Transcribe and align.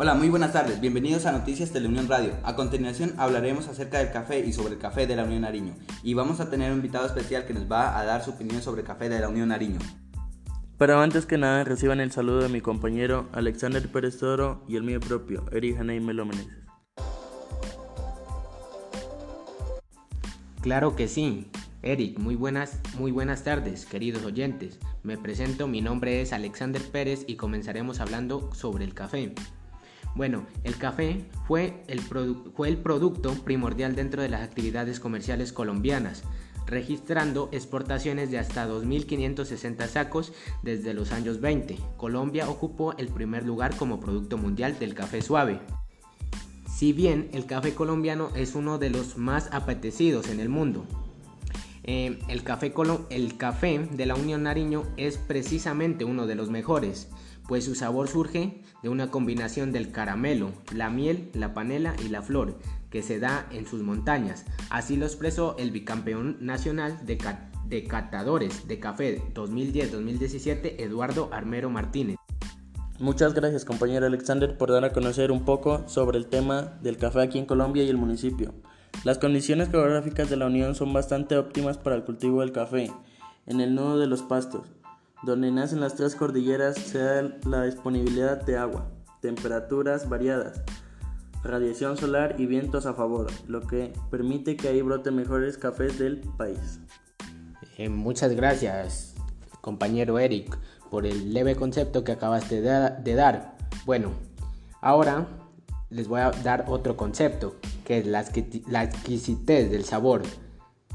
Hola, 0.00 0.14
muy 0.14 0.28
buenas 0.28 0.52
tardes. 0.52 0.80
Bienvenidos 0.80 1.26
a 1.26 1.32
Noticias 1.32 1.72
de 1.72 1.80
la 1.80 1.88
Unión 1.88 2.06
Radio. 2.06 2.32
A 2.44 2.54
continuación 2.54 3.14
hablaremos 3.16 3.66
acerca 3.66 3.98
del 3.98 4.12
café 4.12 4.38
y 4.46 4.52
sobre 4.52 4.74
el 4.74 4.78
café 4.78 5.08
de 5.08 5.16
la 5.16 5.24
Unión 5.24 5.40
Nariño. 5.40 5.74
Y 6.04 6.14
vamos 6.14 6.38
a 6.38 6.48
tener 6.48 6.70
un 6.70 6.76
invitado 6.76 7.04
especial 7.04 7.46
que 7.46 7.52
nos 7.52 7.68
va 7.68 7.98
a 7.98 8.04
dar 8.04 8.22
su 8.22 8.30
opinión 8.30 8.62
sobre 8.62 8.82
el 8.82 8.86
café 8.86 9.08
de 9.08 9.18
la 9.18 9.28
Unión 9.28 9.48
Nariño. 9.48 9.80
Pero 10.78 11.00
antes 11.00 11.26
que 11.26 11.36
nada, 11.36 11.64
reciban 11.64 11.98
el 11.98 12.12
saludo 12.12 12.42
de 12.42 12.48
mi 12.48 12.60
compañero 12.60 13.28
Alexander 13.32 13.88
Pérez 13.88 14.18
Toro 14.18 14.62
y 14.68 14.76
el 14.76 14.84
mío 14.84 15.00
propio, 15.00 15.44
Eric 15.50 15.80
Haney 15.80 15.98
Melómenes. 15.98 16.46
Claro 20.60 20.94
que 20.94 21.08
sí. 21.08 21.50
Eric, 21.82 22.20
muy 22.20 22.36
buenas, 22.36 22.78
muy 22.96 23.10
buenas 23.10 23.42
tardes, 23.42 23.84
queridos 23.84 24.24
oyentes. 24.24 24.78
Me 25.02 25.18
presento, 25.18 25.66
mi 25.66 25.80
nombre 25.80 26.22
es 26.22 26.32
Alexander 26.32 26.82
Pérez 26.82 27.24
y 27.26 27.34
comenzaremos 27.34 27.98
hablando 27.98 28.54
sobre 28.54 28.84
el 28.84 28.94
café. 28.94 29.34
Bueno, 30.18 30.46
el 30.64 30.76
café 30.76 31.24
fue 31.46 31.84
el, 31.86 32.00
fue 32.00 32.68
el 32.68 32.78
producto 32.78 33.34
primordial 33.44 33.94
dentro 33.94 34.20
de 34.20 34.28
las 34.28 34.42
actividades 34.42 34.98
comerciales 34.98 35.52
colombianas, 35.52 36.24
registrando 36.66 37.48
exportaciones 37.52 38.28
de 38.32 38.40
hasta 38.40 38.68
2.560 38.68 39.86
sacos 39.86 40.32
desde 40.64 40.92
los 40.92 41.12
años 41.12 41.40
20. 41.40 41.78
Colombia 41.96 42.50
ocupó 42.50 42.96
el 42.98 43.06
primer 43.06 43.46
lugar 43.46 43.76
como 43.76 44.00
producto 44.00 44.38
mundial 44.38 44.76
del 44.80 44.96
café 44.96 45.22
suave. 45.22 45.60
Si 46.66 46.92
bien 46.92 47.28
el 47.32 47.46
café 47.46 47.76
colombiano 47.76 48.30
es 48.34 48.56
uno 48.56 48.78
de 48.78 48.90
los 48.90 49.18
más 49.18 49.48
apetecidos 49.52 50.30
en 50.30 50.40
el 50.40 50.48
mundo, 50.48 50.84
eh, 51.90 52.18
el, 52.28 52.42
café 52.44 52.74
el 53.08 53.38
café 53.38 53.78
de 53.78 54.04
la 54.04 54.14
Unión 54.14 54.42
Nariño 54.42 54.82
es 54.98 55.16
precisamente 55.16 56.04
uno 56.04 56.26
de 56.26 56.34
los 56.34 56.50
mejores, 56.50 57.08
pues 57.46 57.64
su 57.64 57.74
sabor 57.74 58.08
surge 58.08 58.60
de 58.82 58.90
una 58.90 59.10
combinación 59.10 59.72
del 59.72 59.90
caramelo, 59.90 60.52
la 60.74 60.90
miel, 60.90 61.30
la 61.32 61.54
panela 61.54 61.96
y 62.04 62.10
la 62.10 62.20
flor 62.20 62.58
que 62.90 63.02
se 63.02 63.18
da 63.18 63.48
en 63.52 63.66
sus 63.66 63.82
montañas. 63.82 64.44
Así 64.68 64.98
lo 64.98 65.06
expresó 65.06 65.56
el 65.56 65.70
bicampeón 65.70 66.36
nacional 66.42 67.06
de, 67.06 67.16
de 67.64 67.84
catadores 67.84 68.68
de 68.68 68.78
café 68.78 69.22
2010-2017, 69.32 70.80
Eduardo 70.80 71.30
Armero 71.32 71.70
Martínez. 71.70 72.16
Muchas 72.98 73.32
gracias 73.32 73.64
compañero 73.64 74.04
Alexander 74.04 74.58
por 74.58 74.70
dar 74.70 74.84
a 74.84 74.92
conocer 74.92 75.32
un 75.32 75.46
poco 75.46 75.88
sobre 75.88 76.18
el 76.18 76.26
tema 76.26 76.78
del 76.82 76.98
café 76.98 77.22
aquí 77.22 77.38
en 77.38 77.46
Colombia 77.46 77.82
y 77.82 77.88
el 77.88 77.96
municipio. 77.96 78.52
Las 79.04 79.18
condiciones 79.18 79.70
geográficas 79.70 80.28
de 80.28 80.36
la 80.36 80.46
Unión 80.46 80.74
son 80.74 80.92
bastante 80.92 81.36
óptimas 81.36 81.78
para 81.78 81.96
el 81.96 82.04
cultivo 82.04 82.40
del 82.40 82.52
café, 82.52 82.90
en 83.46 83.60
el 83.60 83.74
nudo 83.74 83.98
de 83.98 84.06
los 84.06 84.22
pastos, 84.22 84.66
donde 85.22 85.50
nacen 85.52 85.80
las 85.80 85.94
tres 85.94 86.16
cordilleras 86.16 86.76
se 86.76 86.98
da 86.98 87.38
la 87.46 87.62
disponibilidad 87.64 88.42
de 88.42 88.58
agua, 88.58 88.90
temperaturas 89.20 90.08
variadas, 90.08 90.62
radiación 91.44 91.96
solar 91.96 92.34
y 92.38 92.46
vientos 92.46 92.86
a 92.86 92.94
favor, 92.94 93.28
lo 93.46 93.66
que 93.66 93.92
permite 94.10 94.56
que 94.56 94.68
ahí 94.68 94.82
broten 94.82 95.14
mejores 95.14 95.58
cafés 95.58 95.98
del 95.98 96.18
país. 96.36 96.80
Eh, 97.76 97.88
muchas 97.88 98.34
gracias, 98.34 99.14
compañero 99.60 100.18
Eric, 100.18 100.58
por 100.90 101.06
el 101.06 101.32
leve 101.32 101.54
concepto 101.54 102.02
que 102.02 102.12
acabaste 102.12 102.60
de, 102.60 103.14
dar. 103.14 103.56
Bueno, 103.86 104.10
ahora 104.80 105.26
les 105.90 106.08
voy 106.08 106.20
a 106.20 106.30
dar 106.30 106.64
otro 106.68 106.96
concepto, 106.96 107.54
que 107.88 107.96
es 107.96 108.06
la, 108.06 108.20
exquisitez 108.84 109.70
del 109.70 109.82
sabor. 109.82 110.22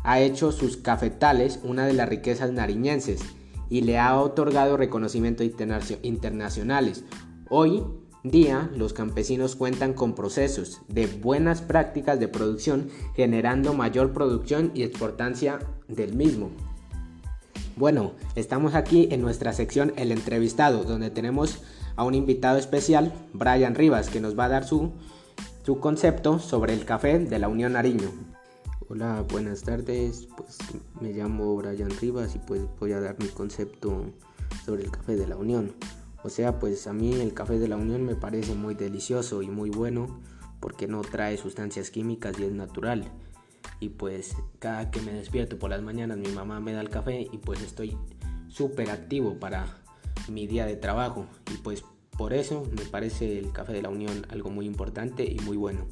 Ha 0.03 0.19
hecho 0.19 0.51
sus 0.51 0.77
cafetales 0.77 1.59
una 1.63 1.87
de 1.87 1.93
las 1.93 2.07
riquezas 2.07 2.51
nariñenses 2.51 3.21
y 3.67 3.81
le 3.81 3.97
ha 3.97 4.19
otorgado 4.19 4.77
reconocimientos 4.77 5.47
internacionales. 6.03 7.03
Hoy 7.49 7.83
día 8.23 8.69
los 8.75 8.93
campesinos 8.93 9.55
cuentan 9.55 9.93
con 9.93 10.13
procesos 10.13 10.81
de 10.87 11.07
buenas 11.07 11.63
prácticas 11.63 12.19
de 12.19 12.27
producción 12.27 12.89
generando 13.15 13.73
mayor 13.73 14.13
producción 14.13 14.69
y 14.75 14.83
exportancia 14.83 15.57
del 15.87 16.13
mismo. 16.13 16.51
Bueno, 17.75 18.11
estamos 18.35 18.75
aquí 18.75 19.07
en 19.09 19.21
nuestra 19.21 19.51
sección 19.53 19.93
El 19.95 20.11
entrevistado, 20.11 20.83
donde 20.83 21.09
tenemos 21.09 21.63
a 21.95 22.03
un 22.03 22.13
invitado 22.13 22.59
especial, 22.59 23.11
Brian 23.33 23.73
Rivas, 23.73 24.11
que 24.11 24.21
nos 24.21 24.37
va 24.37 24.45
a 24.45 24.49
dar 24.49 24.63
su, 24.63 24.91
su 25.63 25.79
concepto 25.79 26.39
sobre 26.39 26.73
el 26.73 26.83
café 26.83 27.19
de 27.19 27.39
la 27.39 27.47
Unión 27.47 27.73
Nariño. 27.73 28.09
Hola, 28.89 29.23
buenas 29.29 29.61
tardes. 29.61 30.27
Pues 30.35 30.57
me 30.99 31.13
llamo 31.13 31.55
Brian 31.55 31.89
Rivas 31.89 32.35
y 32.35 32.39
pues 32.39 32.63
voy 32.81 32.91
a 32.91 32.99
dar 32.99 33.17
mi 33.17 33.27
concepto 33.27 34.11
sobre 34.65 34.83
el 34.83 34.91
café 34.91 35.15
de 35.15 35.25
la 35.25 35.37
Unión. 35.37 35.73
O 36.21 36.29
sea, 36.29 36.59
pues 36.59 36.85
a 36.87 36.91
mí 36.91 37.13
el 37.13 37.33
café 37.33 37.59
de 37.59 37.69
la 37.69 37.77
Unión 37.77 38.03
me 38.03 38.15
parece 38.15 38.55
muy 38.55 38.75
delicioso 38.75 39.41
y 39.41 39.47
muy 39.47 39.69
bueno 39.69 40.19
porque 40.59 40.85
no 40.85 40.99
trae 40.99 41.37
sustancias 41.37 41.91
químicas 41.91 42.37
y 42.39 42.43
es 42.43 42.51
natural. 42.51 43.09
Y 43.79 43.87
pues 43.87 44.35
cada 44.59 44.91
que 44.91 44.99
me 44.99 45.13
despierto 45.13 45.57
por 45.59 45.69
las 45.69 45.81
mañanas 45.81 46.17
mi 46.17 46.29
mamá 46.29 46.59
me 46.59 46.73
da 46.73 46.81
el 46.81 46.89
café 46.89 47.29
y 47.31 47.37
pues 47.37 47.61
estoy 47.61 47.97
súper 48.49 48.91
activo 48.91 49.39
para 49.39 49.65
mi 50.29 50.45
día 50.45 50.65
de 50.65 50.75
trabajo. 50.75 51.25
Y 51.53 51.57
pues 51.59 51.85
por 52.17 52.33
eso 52.33 52.63
me 52.75 52.85
parece 52.85 53.39
el 53.39 53.51
café 53.51 53.73
de 53.73 53.81
la 53.81 53.89
Unión 53.89 54.25
algo 54.29 54.49
muy 54.49 54.65
importante 54.65 55.23
y 55.23 55.39
muy 55.39 55.57
bueno. 55.57 55.87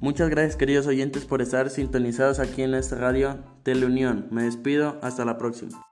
Muchas 0.00 0.28
gracias 0.28 0.56
queridos 0.56 0.86
oyentes 0.86 1.24
por 1.24 1.42
estar 1.42 1.70
sintonizados 1.70 2.38
aquí 2.38 2.62
en 2.62 2.74
esta 2.74 2.96
radio 2.96 3.38
Teleunión. 3.62 4.28
Me 4.30 4.42
despido, 4.42 4.98
hasta 5.02 5.24
la 5.24 5.38
próxima. 5.38 5.82